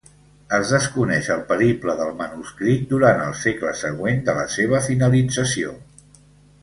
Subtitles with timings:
[0.57, 5.77] Es desconeix el periple del manuscrit durant el segle següent de la seva finalització.